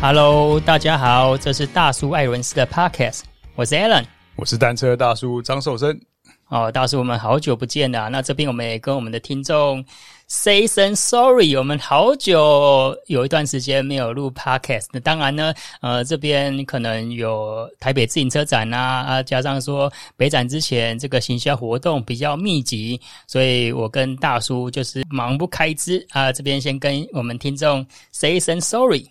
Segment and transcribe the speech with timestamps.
[0.00, 3.22] Hello，大家好，这是大叔艾伦斯的 Podcast，
[3.56, 4.04] 我是 Alan，
[4.36, 6.00] 我是单车大叔张寿生。
[6.46, 8.08] 哦，大叔，我们好久不见了。
[8.08, 9.84] 那这边我们也跟我们的听众
[10.28, 14.86] say some sorry，我们好久有一段时间没有录 podcast。
[14.92, 26.32] 那当然呢，呃，这边可能有台北自行车展啊，啊，加上说北展之前这个行销活动比较密集，所以我跟大叔就是忙不开支啊。
[26.32, 29.04] 这边先跟我们听众 say some sorry。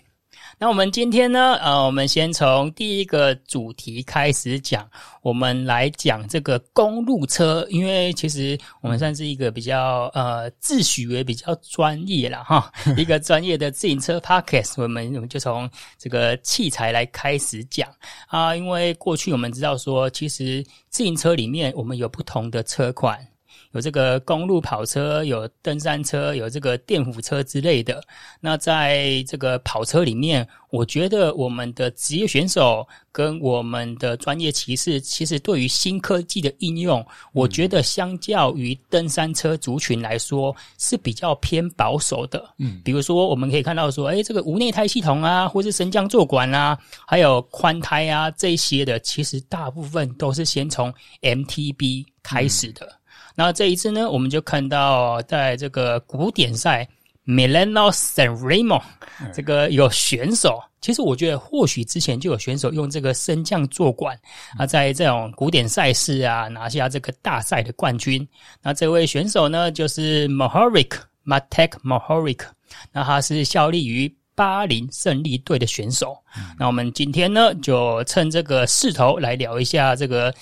[0.60, 4.90] 那我们今天呢，呃，我们先从第一个主题开始讲，
[5.22, 17.88] 我们来讲这个公路车，因为其实我们算是一个比较呃自诩为比较专业啦哈， 一个专业的自行车 podcast，我们我们就从这个器材来开始讲
[18.26, 23.20] 啊，因为过去我们知道说，其实自行车里面我们有不同的车款。
[23.72, 28.04] 有这个公路跑车，有登山车，有这个电扶车之类的。
[28.40, 42.54] 那在这个跑车里面，我觉得我们的职业选手跟我们的专业骑士，其实对于新科技的应用，我觉得相较于登山车族群来说是比较偏保守的。
[42.58, 52.86] 嗯，比如说我们可以看到说，哎，这个无内胎系统啊，或是升降座管啊，还有宽胎啊这些的，其实大部分都是先从 MTB 开始的。
[52.86, 52.94] 嗯
[53.40, 56.88] 那这一次呢，我们就看到在这个古典赛
[57.24, 58.82] Milano Sanremo
[59.32, 64.20] 这个有选手，其实我觉得或许之前就有选手用这个升降座管
[64.58, 68.28] 啊，在这种古典赛事啊拿下这个大赛的冠军。
[68.64, 70.94] 那这位选手呢，就是 Mohoric
[71.24, 72.40] Matek Mohoric，
[72.92, 76.18] 那他是效力于巴林胜利队的选手。
[76.58, 80.34] 那我们今天呢，就趁这个势头来聊一下这个。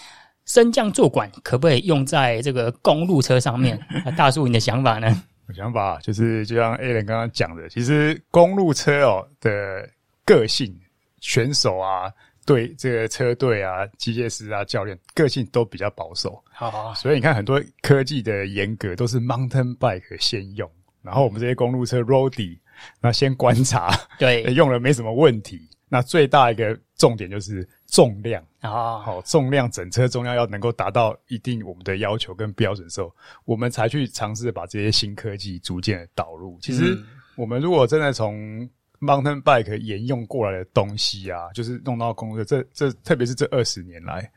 [0.46, 3.80] 升降座管可不可以用在这个公路车上面？
[4.16, 5.24] 大叔，你的想法呢？
[5.48, 9.88] 我想法就是，就像 Alan 刚刚讲的，其实公路车哦的
[10.26, 10.76] 个性，
[11.20, 12.12] 选手啊，
[12.46, 16.44] 对这个车队啊、机械师啊、教练个性都比较保守。
[16.52, 20.68] 好，好，所以你看很多科技的严格都是 mountain bike 先用，
[21.04, 22.58] 然后我们这些公路车 roadie
[23.00, 25.70] 那先观察，对， 用了没什么问题。
[25.88, 33.14] 那最大一个重点就是重量啊，好，重量整车重量要能够达到一定我们的要求跟标准时候，
[33.46, 36.58] 我们才去尝试把这些新科技逐渐的导入。
[36.62, 36.98] 其实
[37.36, 38.68] 我们如果真的从
[39.00, 44.32] mountain bike 沿用过来的东西啊，就是弄到公路车，这这特别是这二十年来，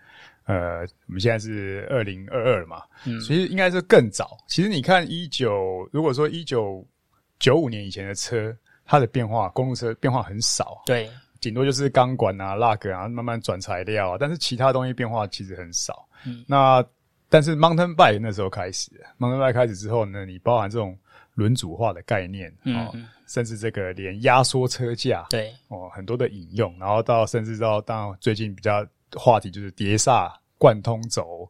[0.45, 4.37] 呃，我们现在是二零二二嘛，嗯，其实应该是更早。
[4.49, 6.87] 其实你看一九，如果说一九
[7.39, 8.55] 九五年以前的车，
[8.85, 11.09] 它的变化，公路车变化很少，对。
[11.41, 16.09] 顶多就是钢管啊、lug 啊，慢慢转材料啊，但是其他东西变化其实很少。
[16.27, 16.85] 嗯，那
[17.29, 20.99] 但是 mountain bike 那时候开始，mountain bike 开始之后呢，你包含这种
[21.35, 22.95] 轮组化的概念，嗯，哦，
[23.27, 28.85] 甚至这个连压缩车架，对，哦，很多的引用，然后到甚至到到最近比较
[29.15, 31.49] 话题就是碟刹、贯通轴，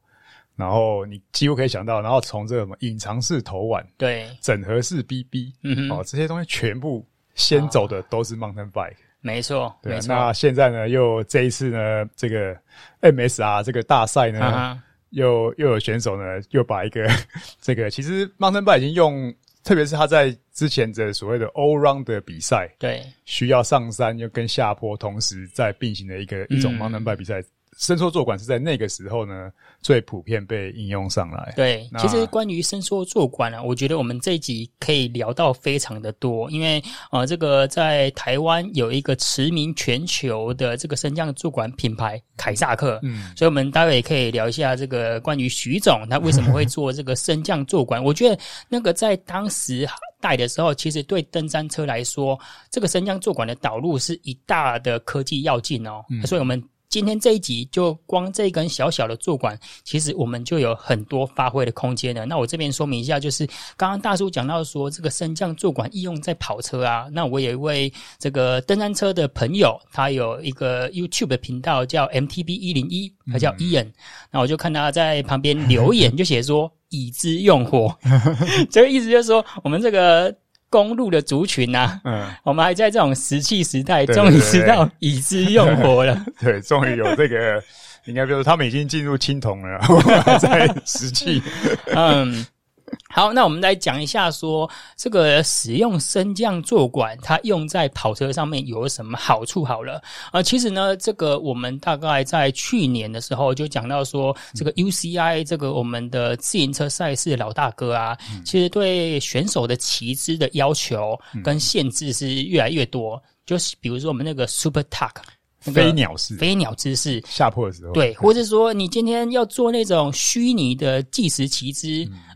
[0.56, 8.97] 然后你几乎可以想到，然后从这个什么隐藏式头碗，对，整合式 BB，嗯哼，哦，这些东西全部先走的都是 mountain bike。
[9.21, 10.15] 没错，对，没错。
[10.15, 12.56] 那现在呢，又这一次呢，这个
[13.01, 14.79] MSR 这个大赛呢，uh.
[15.11, 17.09] 又又有选手呢， 又把一个
[17.61, 19.34] 这个其实 Mountain Bike 已经用，
[19.65, 27.43] 特别是他在之前的所谓的 All Round 的比赛，对，需要上山又跟下坡同时在并行的一个、嗯、一种 Mountain Bike 比赛。
[27.78, 29.50] 伸缩座管是在那个时候呢，
[29.81, 31.53] 最普遍被应用上来。
[31.55, 48.03] 对，其实关于伸缩座管啊，我觉得我们这一集可以聊到非常的多，因为呃，这个在台湾有一个驰名全球的这个升降坐管品牌凯萨克，嗯，所以我们待会也可以聊一下这个关于徐总他为什么会做这个升降坐管。
[48.03, 48.37] 我觉得
[48.69, 49.88] 那个在当时
[50.21, 52.37] 代的时候，其实对登山车来说，
[52.72, 56.61] 这个升降坐管的导入是一大的科技要进哦，嗯，所以我们。
[56.88, 62.25] 今天这一集就光这一根小小的坐管，其实我们就有很多发挥的空间了。
[62.25, 63.46] 那我这边说明一下，就是
[63.76, 67.06] 刚刚大叔讲到说这个升降坐管应用在跑车啊。
[67.12, 73.93] 那我有一位这个登山车的朋友，他有一个 YouTube 的频道叫 MTB 一零一，他叫 Ian。
[74.31, 77.94] 那我就看他在旁边 留言，就写说已知用火，
[78.73, 80.34] 这个意思就是说我们这个。
[80.70, 86.25] 公路的族群呐、啊，嗯，我们还在这种石器时代，终于知道已知用火了。
[86.41, 87.62] 对，终于有这个，
[88.05, 91.43] 应该比如说他们已经进入青铜了，我们还在石器。
[91.87, 92.47] 嗯，
[93.11, 99.64] 好，那我们来讲一下说这个使用升降座管，它用在跑车上面有什么好处？
[99.64, 99.96] 好了，
[100.26, 115.14] 啊、呃，其实呢，这个我们大概在去年的时候就讲到说，这个 UCI 这个我们的自行车赛事老大哥啊，嗯、其实对选手的骑姿的要求跟限制是越来越多，嗯、就是比如说我们那个 Super Tuck。
[115.60, 121.88] 飞鸟式，飞鸟姿势，下坡的时候，对，或者说你今天要做那种虚拟的计时骑姿，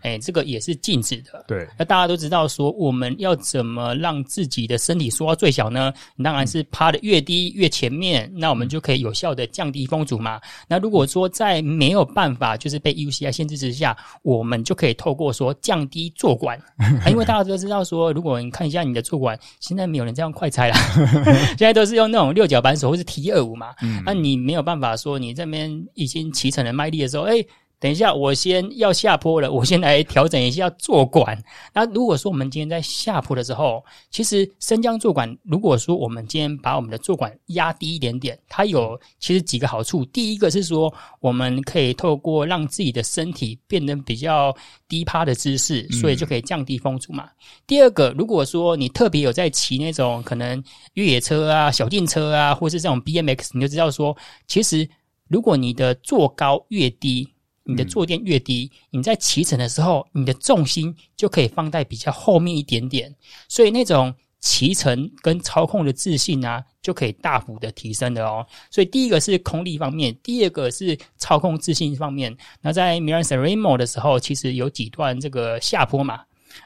[0.02, 0.12] 哎、嗯。
[0.12, 1.44] 欸，这个也是禁止的。
[1.48, 5.92] 对，那大家都知道说，我们要怎么让自己的身体缩到最小呢？
[6.22, 10.40] 当然是趴的越低越前面，那我们就可以有效的降低风阻嘛。
[10.69, 20.74] 那如果说在没有办法，就是被 UCI 限制之下，我们就可以透过说降低坐管， 啊、因为大家都知道说，如果你看一下你的坐管，现在没有人这样快拆了，
[21.56, 24.05] 现在都是用那种六角扳手或是 T 二五嘛，那、嗯。
[24.06, 27.44] 啊、你没有办法说你这边已经骑成了卖力的时候，哎，
[27.82, 31.37] 等一下我先要下坡了，我先来调整一下坐管。
[31.75, 40.05] 那如果说我们今天在下坡的时候，其实升降坐管，如果说我们今天把我们的坐管压低一点点，它有其实几个好处。
[40.05, 44.56] 第一个是说，我们可以透过让自己的身体变得比较
[44.87, 47.25] 低趴的姿势，所以就可以降低风阻嘛。
[47.25, 47.31] 嗯、
[47.67, 50.62] 第二个，如果说你特别有在骑那种可能
[50.94, 54.88] 越野车啊、小电车啊，或是这种 BMX，你就知道说，其实
[55.26, 57.29] 如果你的坐高越低，
[57.64, 63.14] 你的坐垫越低，嗯、你在骑乘的时候，你的重心就可以放在比较后面一点点，
[63.49, 68.44] 所以那种骑乘跟操控的自信啊，就可以大幅的提升的哦。
[68.70, 72.37] 所以第一个是空力方面，第二个是操控自信方面。
[72.61, 76.15] 那在 Miran Seremo 的时候，其实有几段这个下坡嘛，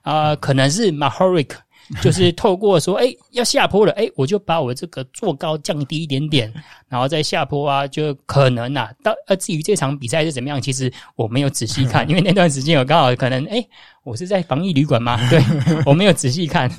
[0.02, 1.50] 啊、呃，可能是 Mohoric。
[2.02, 6.52] 就是透过说，哎、欸，要下坡了，哎、欸，我就把我这个坐高降低一点点，
[6.88, 8.90] 然后再下坡啊，就可能呐、啊。
[9.02, 13.68] 到呃，至于这场比赛是怎么样，其实我没有仔细看， 因为那段时间我刚好可能，哎、欸，
[14.06, 15.42] 我是在防疫旅馆吗， 对，
[15.84, 16.70] 我没有仔细看。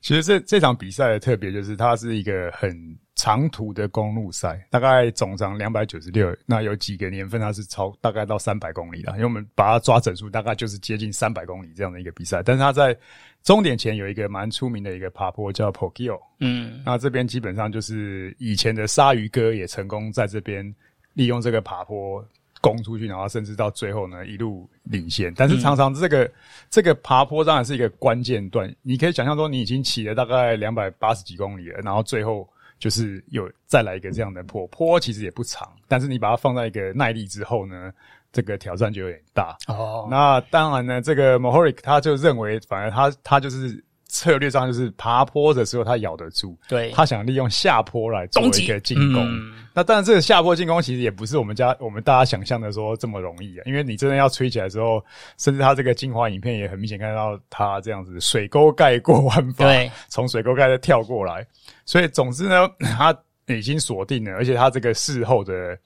[0.00, 2.76] 其实这这场比赛的特别就是它是一个很
[3.14, 12.96] 长途的公路赛，大概总长两百九十六，那有几个年份它是超大概到三百公里了，因为我们把它抓整数，大概就是接近三百公里这样的一个比赛，但是它在。
[13.44, 20.74] 终点前有一个蛮出名的一个爬坡叫 Poggio，嗯，那这边基本上就是以前的鲨鱼哥也成功在这边
[21.12, 22.26] 利用这个爬坡
[22.64, 25.30] 攻出去，然后甚至到最后呢一路领先。
[25.36, 26.32] 但是常常这个、嗯、
[26.70, 37.92] 这个爬坡当然是一个关键段，你可以想象说你已经骑了大概两百八十几公里了，然后最后就是有再来一个这样的坡，坡其实也不长，但是你把它放在一个耐力之后呢，
[38.32, 40.08] 这个挑战就有点大哦。
[40.10, 43.84] 那当然呢，这个 Mohoric 他就认为，反而他他就是
[44.14, 49.24] 策略上就是爬坡的时候他咬得住，对，他想利用下坡来做一个进攻。
[49.26, 53.64] 嗯、那当然，这个下坡进攻其实也不是我们家我们大家想象的说这么容易啊。
[53.66, 55.04] 因为你真的要吹起来之后，
[55.36, 61.44] 甚至他这个精华影片也很明显看到他这样子水沟盖过弯法，对，从水沟盖再跳过来。
[61.84, 63.12] 所以总之呢，他
[63.46, 65.76] 已经锁定了，而且他这个事后的。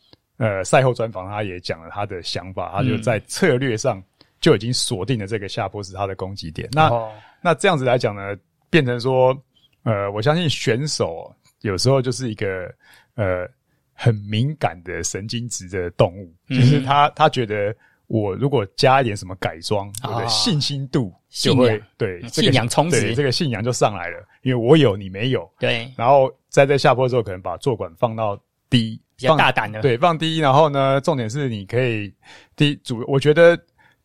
[0.41, 4.01] 呃，赛后专访他也讲了他的想法，他就在策略上
[4.41, 6.69] 就已经锁定了这个下坡是他的攻击点。
[6.69, 8.37] 嗯、那、哦、那这样子来讲呢，
[8.71, 9.37] 变成说，
[9.83, 12.73] 呃，我相信选手有时候就是一个
[13.15, 13.49] 呃
[13.93, 17.75] 很敏感的神经质的动物，嗯、就是他他觉得
[18.07, 21.81] 我如果加一点什么改装，哦、我的信心度就会仰。
[21.97, 28.41] 对、这个、信仰充值，这个信仰就上来了，因为我有你没有，对，然后在这下坡之后，可能把座管放到
[28.71, 29.01] 低。
[29.21, 32.15] 比较大胆的，对，放低，然后呢，重点是你可以
[32.55, 33.59] 低主，我觉得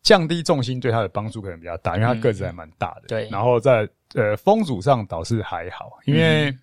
[0.04, 3.02] 降低重心对他的帮助可能比较大，因为他个子还蛮大的。
[3.06, 6.56] 嗯、对，然后在呃风阻上倒是还好，因为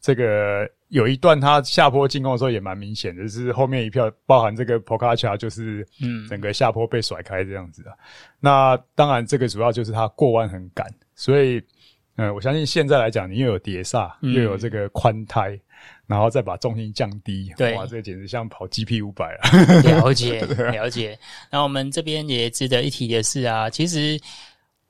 [0.00, 7.94] 这个有一段他下坡进攻的时候也蛮明显的，就是后面一票包含这个 Pogačar 就是嗯整个下坡被甩开这样子啊。
[7.94, 8.04] 嗯、
[8.40, 11.62] 那当然这个主要就是他过弯很赶，所以
[12.16, 15.50] 呃我相信现在来讲，你又有碟刹，又有这个宽胎。
[15.50, 15.60] 嗯
[16.06, 19.48] 然后再把重心降低，对，哇，这个简直像跑 GP 五百啊！
[19.82, 21.18] 了解， 了解。
[21.50, 24.20] 那我们这边也值得一提的是啊，其实。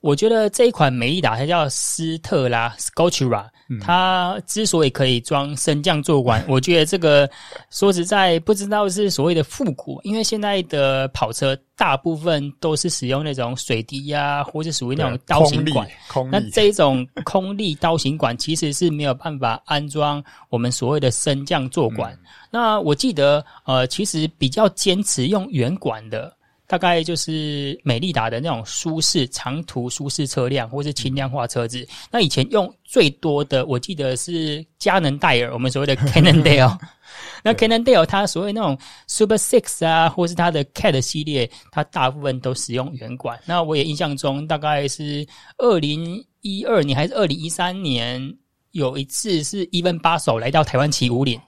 [0.03, 3.47] 我觉得这一款美利达它叫斯特拉 Sculptura，
[3.81, 7.31] 它之所以可以装升降座管， 我觉得这个
[7.71, 15.89] 说实在不知道是所谓的复古，因为现在的跑车大部分都是使用那种水滴呀、啊，或是属于那种刀型管。
[16.33, 22.13] 那这一种空力刀型管其实是没有办法安装我们所谓的升降座管。
[22.15, 22.19] 嗯、
[22.51, 26.37] 那我记得呃，其实比较坚持用圆管的。
[26.73, 31.87] 大概就是美利达的那种舒适长途舒适车辆，或是轻量化车子。
[32.11, 36.75] 那以前用最多的，我记得是佳能戴尔，我们所谓的 Cannondale。
[37.45, 43.39] 那 Cannondale 它所谓那种 Super Six 啊，或是它的 Cat 系列，它大部分都使用圆管。
[43.45, 45.27] 那我也印象中，大概是
[45.59, 48.35] 二零一二年还是二零一三年，
[48.71, 51.39] 有一次是 Evan Barsow 来到台湾骑五岭。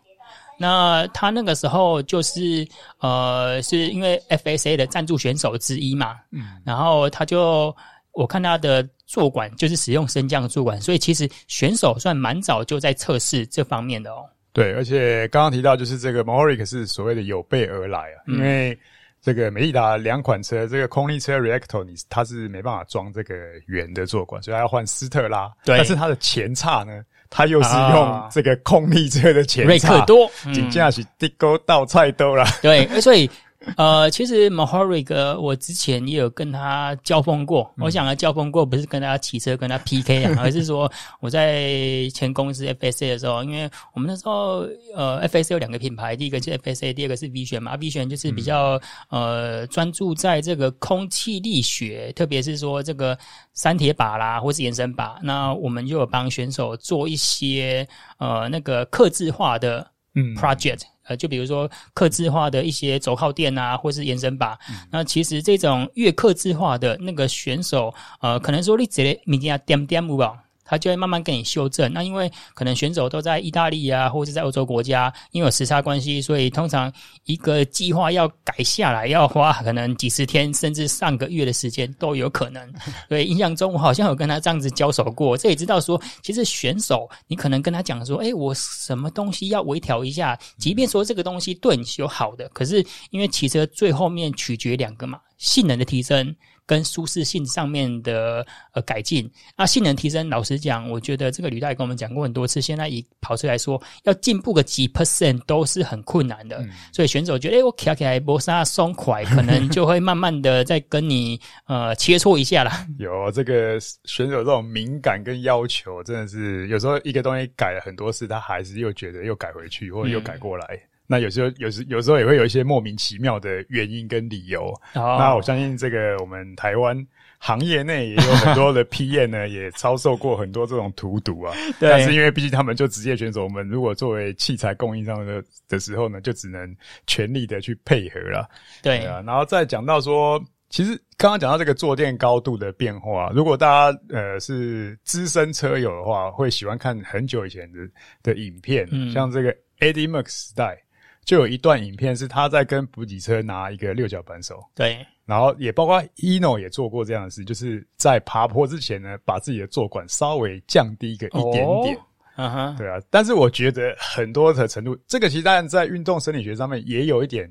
[0.58, 2.66] 那他那个时候就是
[3.00, 7.74] 呃，是因为 FSA 的赞助选手之一嘛，嗯，然后他就
[8.12, 14.24] 我看他的坐管就是使用升降坐管，所以其实选手算蛮早就在测试这方面的哦。
[14.52, 18.78] 对，而且刚刚提到就是这个 Mohoric 是所谓的有备而来啊，嗯、因为
[19.20, 23.34] 这个美利达两款车，这个空力车 Reactor 你它是没办法装这个
[23.66, 27.02] 圆的坐管，所以它要换斯特拉，对，但是它的前叉呢？
[27.34, 32.46] 他又是用这个空力车的前叉，瑞克多，真的是地沟倒菜兜了。
[32.62, 33.28] 对，所以。
[33.76, 37.72] 呃，其实 Mohoric 我之前也有跟他交锋过。
[37.76, 40.90] 嗯、我想啊，交锋过不是跟他骑车跟他 PK 啊， 而是说
[41.20, 47.76] 我在前公司 FSA 的时候，因为我们那时候呃 FSA 有两个品牌，第一个是 FSA，第二个是 Vision 嘛。
[47.76, 48.80] Vision 就是比较、
[49.10, 53.18] 嗯、呃专注在这个空气力学，特别是说这个
[53.52, 55.18] 三铁把啦，或是延伸把。
[55.22, 57.86] 那我们就有帮选手做一些
[58.18, 60.82] 呃那个刻字化的嗯 project。
[61.04, 64.58] 呃，就比如说客制化的一些轴靠垫啊，或是延伸把。
[64.70, 70.34] 嗯、那其实这种越客制化的那个选手，呃，可能说你直接明天要点点有吧。
[70.74, 71.92] 他就会慢慢跟你修正。
[71.92, 76.92] 那因为可能选手都在意大利啊，或者是在欧洲国家，因为有时差关系，所以通常
[77.24, 82.72] 一个计划要改下来，要花可能几十天甚至上个月的时间都有可能。
[83.08, 96.34] 所以印象中我好像有跟他这样子交手过，这也知道说，其实选手你可能跟他讲说，诶，我什么东西要微调一下，即便说这个东西对你是有好的，可是因为骑车最后面取决两个嘛，性能的提升。
[96.66, 102.60] 跟舒适性上面的呃改进，那性能提升，老实讲，我觉得这个吕大也跟我们讲过很多次。
[102.60, 106.58] 现在以跑车来说，要进步个几 percent 都是很困难的。
[106.58, 112.86] 嗯、所以选手觉得，哎，我骑起来磨砂松快，可能就会慢慢的 再跟你呃切磋一下啦。
[112.98, 120.66] 有这个选手这种敏感跟要求，真的是有时候一个东西改了很多次，他还是又觉得又改回去，或者又改过来。
[120.74, 124.62] 嗯那有时候，有时有时候也会有一些莫名其妙的原因跟理由。
[124.94, 125.18] Oh.
[125.18, 127.06] 那我相信这个我们台湾
[127.38, 131.54] 行业内也有很多的 PM 呢，也遭受过很多这种荼毒啊。
[131.78, 131.90] 对。
[131.90, 136.74] 但是因为毕竟他们就职业选手，我们如果作为器材供应商的的时候呢，就只能
[137.06, 138.48] 全力的去配合了。
[138.82, 139.00] 对。
[139.00, 147.78] 对啊，然后再讲到说，其实刚刚讲到这个坐垫高度的变化，如果大家呃是资深车友的话，会喜欢看很久以前的
[148.22, 150.80] 的影片，嗯、像这个 Eddie Merckx 时代。
[151.24, 161.98] 就有一段影片是他在跟补给车拿一个六角扳手，对，然后也包括 Eno 也做过这样的事，就是在爬坡之前呢，把自己的坐管稍微降低一个一点点，
[162.36, 162.78] 嗯哼，oh, uh-huh.
[162.78, 163.00] 对啊。
[163.10, 167.50] 但是我觉得很多的程度，这个其实当然在运动生理学上面也有一点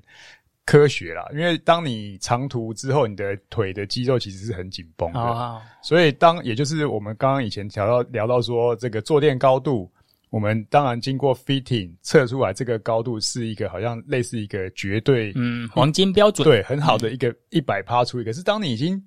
[0.65, 5.62] 科学啦，因为当你长途之后，你的腿的肌肉其实是很紧绷的，oh.
[5.82, 9.92] 所以当也就是我们刚刚以前聊到聊到说这个坐垫高度。
[10.34, 18.32] 我们当然经过 fitting 测出来，这个高度是一个好像类似一个绝对嗯黄金标准，对，很好的一个一百趴出一个。
[18.32, 19.00] 可是当你已经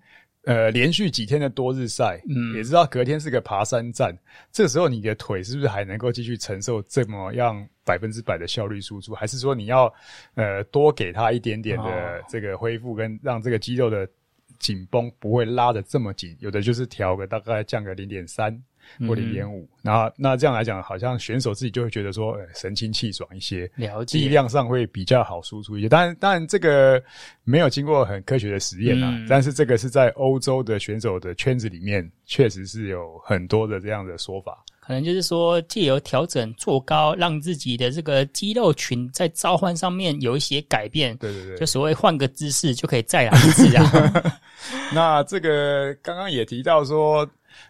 [0.44, 4.16] 呃连续几天的多日赛，嗯，也知道隔天是个爬山站，
[4.52, 9.12] 这个时候你的腿是不是还能够继续承受这么样百分之百的效率输出？
[9.12, 9.92] 还是说你要
[10.34, 14.08] 呃多给他一点点的这个恢复，跟让这个肌肉的
[14.60, 16.36] 紧绷不会拉得这么紧？
[16.38, 18.56] 有的就是调个大概降个零点三。
[19.06, 25.88] 或零点五，然后那这样来讲，好像选手自己就会觉得说，欸、神清气爽一些，了解，力量上会比较好输出一些。
[25.88, 27.02] 当然，当然这个
[27.44, 34.58] 没有经过很科学的实验啊，嗯、但是这个是在欧洲的选手的圈子里面，确实是有很多的这样的说法。
[34.80, 41.16] 可能就是说，借由调整坐高，让自己的这个肌肉群在召唤上面有一些改变。
[41.16, 44.40] 对对对，就所谓换个姿势就可以再来一次啊。
[44.94, 47.28] 那这个刚刚也提到说。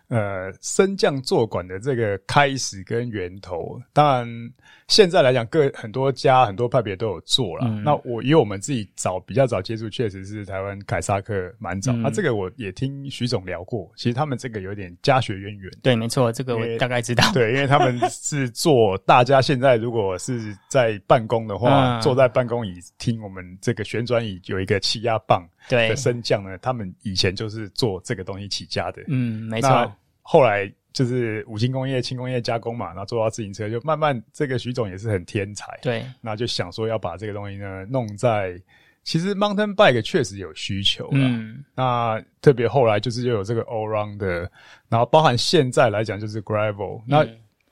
[0.09, 4.53] 呃，升降坐管的这个开始跟源头，当然
[4.87, 7.67] 现在来讲，各很多家很多派别都有做了。
[7.67, 11.93] 嗯、那我因为我们自己早比较早接触，确实是台湾凯撒克蛮早。
[11.95, 15.69] 那、嗯啊、这个我也听徐总聊过，其实他们这个有点家学渊源。
[15.83, 17.25] 对，没错，这个我大概知道。
[17.33, 29.03] 对，因为他们是做大家现在如果是在办公的话，嗯、坐在办公椅听我们这个旋转椅有一个气压棒的升降呢，他们以前就是做这个东西起家的。
[29.09, 29.93] 嗯，没错。
[30.29, 38.61] 后来就是五金工业、轻工业加工嘛，然后做到自行车，就慢慢这个徐总也是很天才，对，那就想说要把这个东西呢弄在
[39.05, 44.51] 其实 mountain bike 确实有需求，嗯，那特别后来就是又有这个 all round 的，
[44.89, 47.05] 然后包含现在来讲就是 gravel，嗯。
[47.07, 47.27] 那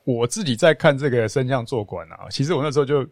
[0.05, 3.05] 我自己在看这个升降坐管啊，其实我那时候就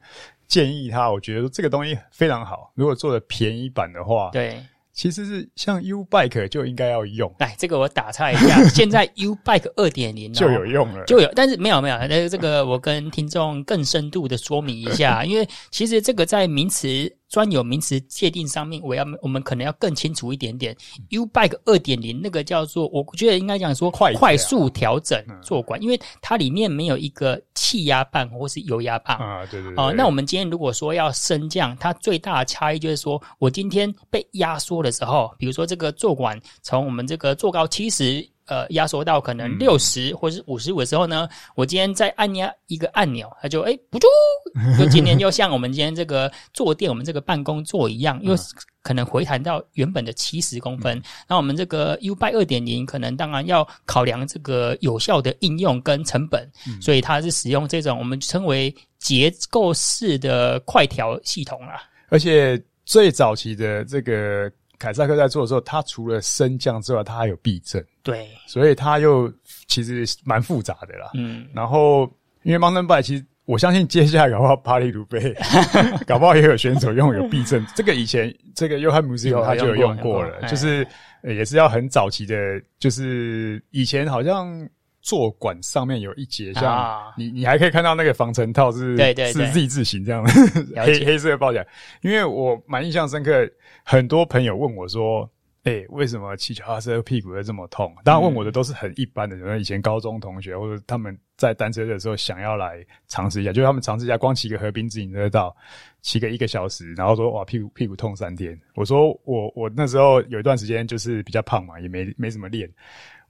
[0.47, 4.63] 建议他，我觉得这个东西非常好，如果做的便宜版的话，对。
[4.93, 17.13] 其实是像 U Bike 就应该要用，哎，这个我打岔一下， 现在 U Bike 二点零就有用了，就有，但是没有没有，那这个我跟听众更深度的说明一下， 因为其实这个在名词。
[17.33, 20.77] 专有名词界定上面，我要我们可能要更清楚一点点。
[21.09, 29.47] U Bike 二点零那个叫做，我觉得应该讲说快快速调整坐管，因为它里面没有一个气压棒或是油压棒啊。
[29.47, 29.83] 对对对。
[29.83, 38.32] 哦，那我们今天如果说要升降，它最大的差异就是说我今天被压缩的时候，比如说这个坐管从我们这个坐高七十。
[38.47, 44.07] 呃，压缩到可能六十或者是五十五的时候呢，我今天再按压一个按钮，它就哎，不住，
[44.79, 48.35] 就今天就像我们今天这个坐垫，我们这个办公座一样，又
[48.83, 51.01] 可能回弹到原本的七十公分。
[51.29, 61.83] 那我们这个 U Bike 二点零，可能当然要考量这个有效的应用跟成本，所以它是使用这种我们称为结构式的快调系统啦。
[62.09, 64.51] 而且最早期的这个。
[64.83, 67.85] 凯撒克在做的时候，它除了升降之外，它还有避震。
[68.03, 69.33] 对，所以它又
[69.69, 71.13] 其实蛮复杂的啦。
[71.15, 72.13] 嗯，然后
[72.43, 75.33] 因为 mountain bike，其实我相信接下来搞不好巴黎鲁贝，
[76.05, 77.65] 搞不好也有选手用有避震。
[77.77, 80.85] 这个以前这个约翰穆斯有他就有用过了，就是
[81.23, 82.37] 也是要很早期的，
[82.81, 84.69] 就是以前好像。
[85.03, 90.33] 坐管上面有一节，像你，你还可以看到那个防尘套是，对对，是 Z 字形这样的，
[90.87, 91.67] 黑黑色的包起来。
[92.03, 93.51] 因为我蛮印象深刻，
[93.85, 95.29] 很多朋友问我说
[95.65, 105.55] ：“诶，为什么骑脚踏车屁股会这么痛？”当然问我的都是很一般的，可能以前高中同学或者他们在单车的时候想要来尝试一下，就是他们尝试一下光骑个河滨自行车道，
[106.01, 108.61] 骑个一个小时，然后说哇屁股屁股痛三天。
[108.75, 112.69] 我说我我那时候有一段时间就是比较胖嘛，也没没怎么练。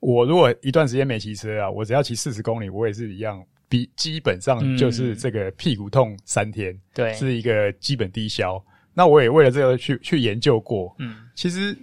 [0.00, 8.60] 我如果一段时间没骑车啊，我只要骑四十公里，我也是一样，比基本上就是这个屁股痛三天，对、嗯，是一个基本低消。
[8.94, 11.76] 那我也为了这个去去研究过，嗯，其实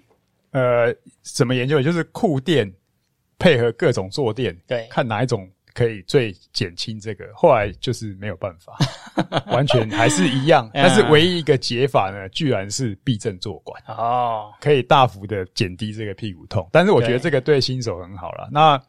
[0.51, 1.82] 呃，怎么研究？
[1.82, 2.72] 就是酷垫
[3.38, 5.50] 配合各种坐垫，对，看哪一种。
[5.72, 8.75] 可以最减轻这个，后来就是没有办法，
[9.53, 10.70] 完全还是一样。
[10.74, 16.67] 但是唯一一个解法呢，居然是避震坐管哦，可以大幅的减低这个屁股痛。
[16.74, 18.50] 但是我觉得这个对新手很好了。
[18.52, 18.82] 那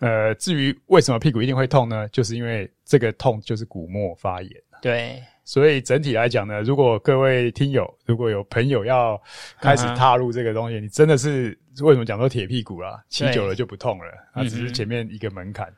[0.00, 2.08] 呃，至于为什么屁股一定会痛呢？
[2.08, 4.50] 就是因为这个痛就是骨膜发炎。
[4.80, 9.20] 对，所以整体来讲呢，如果各位听友如果有朋友要
[9.60, 13.02] 开始踏入这个东西，你真的是为什么讲说铁屁股啦？
[13.08, 15.72] 骑久了就不痛了，那只是前面一个门槛。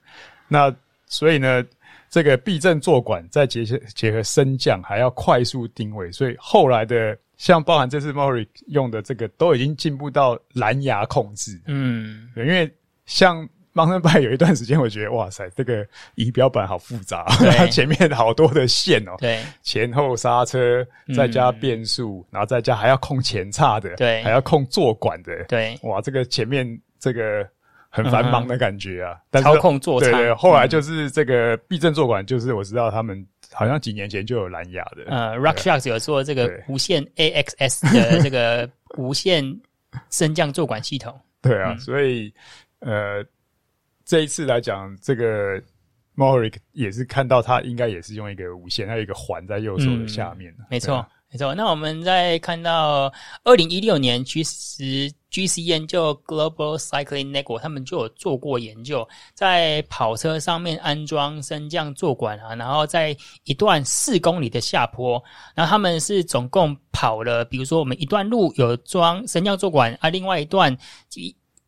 [0.48, 0.74] 那
[1.07, 1.64] 所以呢，
[2.11, 11.61] 这个避震坐管再结合结合升降，还要快速定位，所以后来的像包含这次 Mohoric 用的这个，都已经进步到蓝牙控制。
[11.66, 12.70] 嗯，因为
[13.07, 17.24] 像 Mountain Bike 有一段时间，我觉得哇塞，这个仪表板好复杂，
[17.56, 26.66] 它前面好多的线哦，对，前后刹车，再加变速，然后再加还要控前叉的，对，还要控坐管的，对，哇，这个前面
[26.98, 27.46] 这个。
[27.96, 30.10] 很繁忙的感觉啊，嗯、但是操控座舱。
[30.10, 35.04] 对，后来就是这个避震坐管，就是我知道他们好像几年前就有蓝牙的。
[35.06, 39.44] 呃，RockShox 有做这个无线 AXS 的这个无线
[40.10, 41.16] 升降坐管系统。
[41.40, 42.34] 对啊，所以
[42.80, 43.24] 呃，
[44.04, 45.60] 这一次来讲，这个
[46.16, 50.52] Mohoric 也是看到他应该也是用一个无线，还有一个环在右手的下面。
[50.58, 51.06] 嗯、没错。
[51.30, 53.12] 没错，那我们在看到
[53.42, 65.20] 二零一六年，其实 GCN 就 Global Cycling Network 他们就有做过研究，在跑车上面安装升降坐管啊，然后在一段四公里的下坡，
[65.56, 70.78] 然后他们是总共跑了，比如说我们一段路有装升降坐管啊，另外一段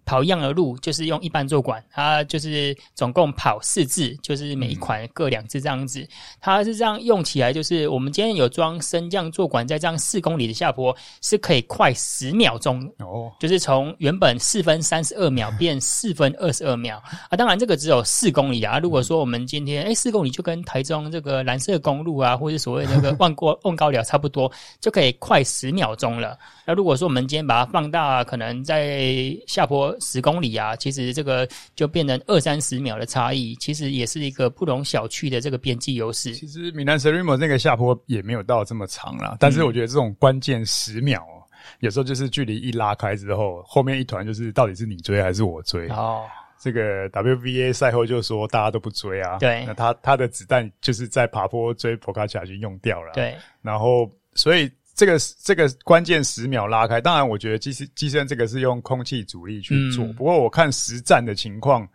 [0.07, 6.07] 跑一样的路，就是用一般坐管，它就是总共跑四次，就是每一款各两次这样子。
[6.40, 17.37] 它是这样用起来，就是我们今天有装升降坐管，在这样四公里的下坡是可以快十秒钟哦，就是从原本四分三十二秒变四分二十二秒啊。
[17.37, 18.79] 当然这个只有四公里啊。
[18.79, 24.49] 如果说我们今天哎四公里就跟台中这个蓝色公路啊，或者所谓那个 万过望高寮差不多，
[24.81, 26.38] 就可以快十秒钟了。
[26.64, 29.96] 那如果说我们今天把它放大，可能在下坡。
[30.01, 36.35] 十公里啊，其实这个就变成二三十秒的差异，其实也是一个不容小觑的这个边际优势。
[36.35, 45.89] 其实米兰 Sanremo 那个下坡也没有到这么长啦，但是我觉得这种关键十秒，嗯，有时候就是距离一拉开之后，后面一团就是到底是你追还是我追。
[45.89, 46.25] 哦，
[46.59, 54.71] 这个 WVA 赛后就说大家都不追啊，对，那他他的子弹就是在爬坡追博卡恰已经用掉了，对，然后所以。
[54.97, 61.87] 这个这个关键十秒拉开，当然我觉得机机身这个是用空气阻力去做，嗯、不过我看实战的情况，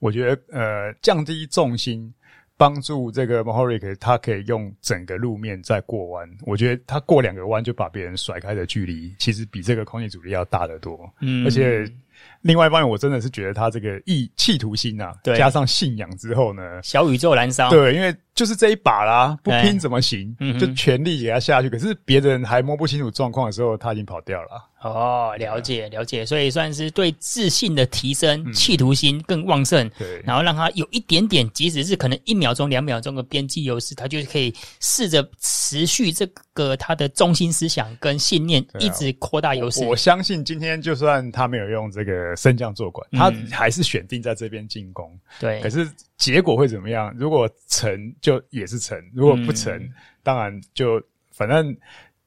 [0.00, 2.12] 我觉得呃降低重心。
[2.60, 11.08] 帮助这个 Mohoric 他可以用整个路面再过弯，我觉得他过两个弯就把别人甩开的距离，其实比这个空气阻力要大得多。
[11.20, 11.88] 嗯，而且
[12.42, 17.68] 另外一方面，我真的是觉得他这个意企图心啊，对，加上信仰之后呢，小宇宙燃烧。
[17.70, 20.34] 对，因为就是这一把啦，不拼怎么行？
[20.58, 21.68] 就全力给他下去。
[21.68, 24.64] 可是别人还摸不清楚状况的时候，他已经跑掉了。
[24.80, 29.90] 哦，了解了解，所以算是对自信的提升，嗯、企图心更旺盛。
[29.98, 39.84] 对，然后让他有一点点，即使是可能一秒钟、两秒钟的边际优势，他就可以试着持续这个他的中心思想跟信念，一直扩大优势。
[39.84, 45.18] 我相信今天就算他没有用这个升降坐管，他还是选定在这边进攻。
[45.40, 47.14] 对、嗯，可是结果会怎么样？
[47.16, 49.92] 如果成就也是成，如果不成，嗯、
[50.22, 51.76] 当然就反正。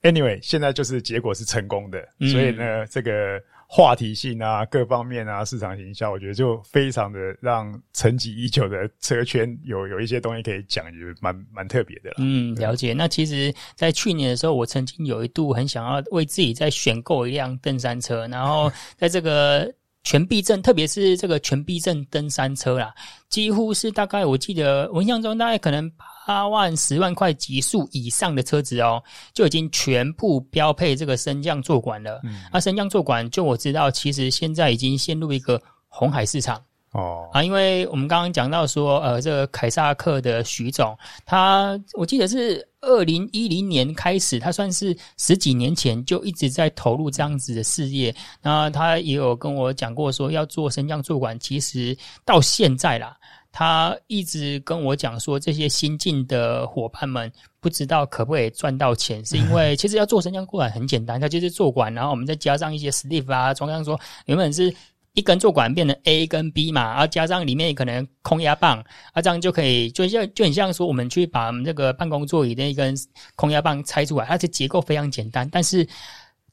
[0.04, 3.39] Anyway，现在就是结果是成功的，嗯、所以呢，这个
[3.73, 12.15] 话题性啊，各方面啊，市场营销，我觉得就非常的让沉寂已久的车圈有有一些东西可以讲，也蛮蛮特别的啦。
[12.19, 12.91] 嗯，了解。
[12.91, 19.73] 那其实，在去年的时候，我曾经有一度很想要为自己再选购一辆登山车，然后在这个。
[20.04, 22.94] 全避震，特别是这个全避震登山车啦，
[23.30, 25.90] 几乎是大概我记得我印象中大概可能
[26.26, 29.02] 八万、十万块级数以上的车子哦，
[29.34, 32.20] 就已经全部标配这个升降坐管了。
[32.24, 36.62] 嗯，那升降坐管，就我知道，其实现在已经陷入一个红海市场。
[36.91, 48.13] 哦啊，因为我们刚刚讲到说，呃，这个凯撒克的徐总，他我记得是二零一零年开始，他算是十几年前就一直在投入这样子的事业。
[48.41, 53.15] 那他也有跟我讲过说，要做升降坐管，其实到现在啦，
[53.54, 64.75] 他一直跟我讲说，这些新进的伙伴们不知道可不可以赚到钱，是因为 其实要做升降坐管很简单，他就是坐管，然后我们再加上一些 sleeve 啊，装上说原本是。
[65.13, 72.95] 一根坐管变成 A 跟 B 嘛，然后加上里面可能空压棒，啊，这样就可以，就像就很像说我们去把我们这个办公座椅的一根
[73.36, 75.86] 空压棒拆出来，它的结构非常简单，但是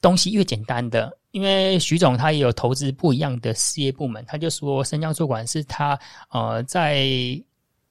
[0.00, 5.96] 东西越简单的，因为徐总他也有投资不一样的事业部门，他就说升降坐管是他
[6.30, 7.06] 呃在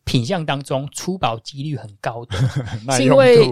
[0.03, 2.37] 品相当中出保几率很高的，
[2.95, 3.47] 是因为。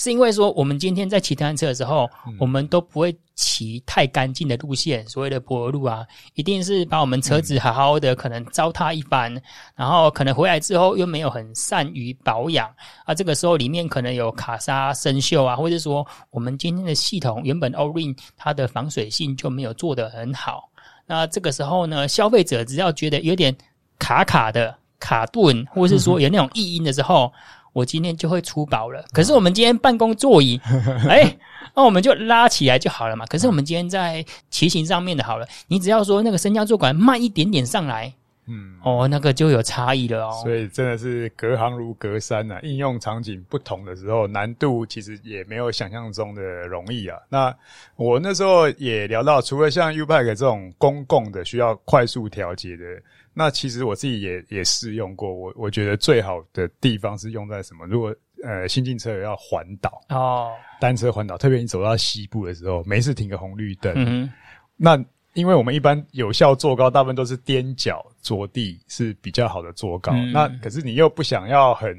[0.00, 9.42] 是因为说，我们今天在骑单车的时候，嗯、我们都不会骑太干净的路线，所谓的柏油路啊，一定是把我们车子好好的可能糟蹋一番，嗯、
[9.76, 12.66] 然后可能回来之后又没有很善于保养
[13.04, 20.70] 啊，这个时候里面可能有卡砂生锈啊，或者说我们今天的系统原本 O-ring 它的防水性就没有做得很好，
[21.06, 23.54] 那这个时候呢，消费者只要觉得有点
[23.98, 27.26] 卡卡的卡顿，或者是说有那种异音的时候。
[27.26, 27.40] 嗯
[27.72, 30.60] 我今天就会出保了，可是我们今天办公座椅，
[31.08, 31.38] 哎、欸，
[31.74, 33.24] 那我们就拉起来就好了嘛。
[33.26, 38.12] 可是我们今天在骑行上面的好了，你只要说那个升降坐管慢一点点上来，
[38.50, 40.40] 嗯，哦，那个就有差异了哦。
[40.42, 47.16] 所以真的是隔行如隔山呐、啊，应用场景不同的时候，难度其实也没有想象中的容易啊。
[47.28, 47.54] 那
[47.96, 52.84] 我那时候也聊到，除了像 U-Bike 这种公共的需要快速调节的。
[53.32, 57.86] 那其实我自己也也试用过，我我觉得最好的地方是用在什么？
[57.86, 64.28] 如果呃新进车要环岛哦，单车环岛，特别你走到西部的时候，没事停个红绿灯，嗯，
[64.76, 64.96] 那
[65.34, 70.12] 因为我们一般有效坐高，大部分都是踮脚着地是比较好的坐高。
[70.12, 71.96] 嗯、那可是你又不想要很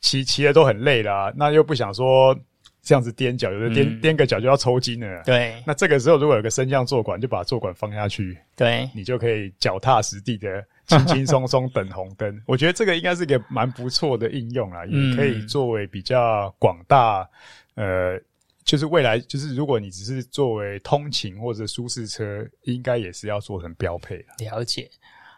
[0.00, 2.36] 骑骑的都很累啦，那又不想说。
[2.82, 5.20] 这样子踮脚，有的踮踮个脚就要抽筋了。
[5.24, 12.32] 对，那这个时候如果有个升降坐管，就把坐管放下去，对，你就可以脚踏实地的轻轻松松等红灯。
[12.46, 17.28] 我觉得这个应该是一个蛮不错的应用啦，也可以作为比较广大，
[17.74, 18.16] 呃，
[18.66, 24.16] 就是未来就是如果你只是作为通勤或者舒适车，应该也是要做成标配。
[24.38, 24.90] 了解。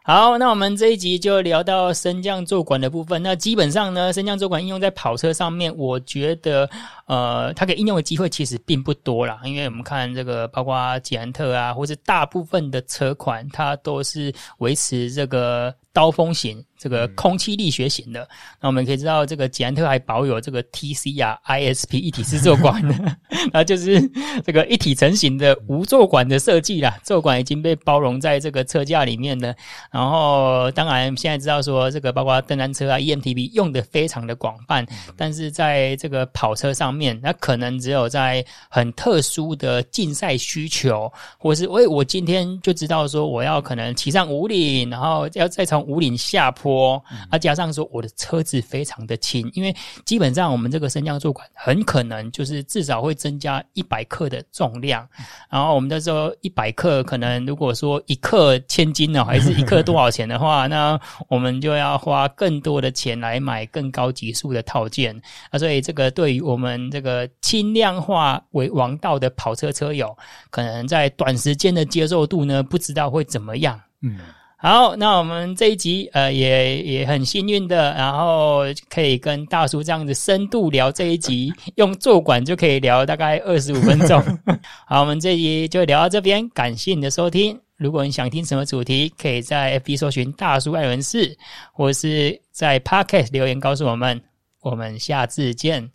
[0.02, 3.22] 好，那我们这一集就聊到升降坐管的部分。
[3.22, 6.66] 那基本上呢，升降坐管应用在跑车上面，我觉得，
[7.06, 9.38] 呃，它可以应用的机会其实并不多啦。
[9.44, 16.64] 因为我们看这个，包括捷安特啊，或是大部分的车款，它都是维持这个刀锋型。
[16.80, 18.20] 这个空气力学型的，
[18.60, 23.16] 那我们可以知道，这个捷安特还保有这个 TC 啊 ISP 一体式坐管的，
[23.52, 24.00] 那就是
[24.46, 26.96] 这个一体成型的无座管的设计啦。
[27.02, 29.52] 座管已经被包容在这个车架里面了。
[29.90, 49.74] 然后，当然现在知道说，这个包括登山车啊 EMTB 用的非常的广泛，但是在这个跑车上面，那可能只有在很特殊的竞赛需求，或是我我今天就知道说，我要可能骑上五岭，然后要再从武岭下坡，嗯、啊，加上说我的车子非常的轻，因为
[50.04, 65.18] 基本上我们这个升降座管很可能就是至少会增加一百克的重量，嗯、然后我们那时候一百克可能如果说一克千金呢，还是一克多少钱的话，那我们就要花更多的钱来买更高级数的套件。
[65.50, 70.14] 啊，所以这个对于我们这个轻量化为王道的跑车车友，
[70.50, 73.80] 可能在短时间的接受度呢，不知道会怎么样。
[74.02, 74.18] 嗯，
[74.60, 84.20] 好，那我们这一集呃也也很幸运的，然后可以跟大叔这样子深度聊这一集，用坐管就可以聊大概二十五分钟。
[84.84, 87.56] 好，我们这一集就聊到这边，感谢你的收听。
[87.76, 91.38] 如果你想听什么主题，可以在 FB 搜寻大叔爱轮事，
[91.72, 94.20] 或是在 Podcast 留言告诉我们。
[94.60, 95.88] 我们下次见，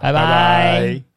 [0.00, 0.22] 拜拜。
[0.22, 1.07] 拜拜。